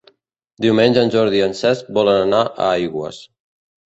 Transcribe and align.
Diumenge 0.65 1.03
en 1.07 1.11
Jordi 1.15 1.37
i 1.41 1.43
en 1.49 1.53
Cesc 1.59 1.91
volen 1.99 2.19
anar 2.23 2.41
a 2.47 2.71
Aigües. 2.79 3.21